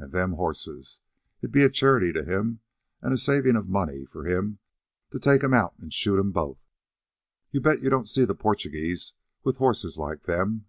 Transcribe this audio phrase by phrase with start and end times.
[0.00, 1.00] An' them horses.
[1.42, 2.60] It'd be a charity to him,
[3.02, 4.60] an' a savin' of money for him,
[5.10, 6.60] to take 'em out an' shoot 'em both.
[7.50, 10.66] You bet you don't see the Porchugeeze with horses like them.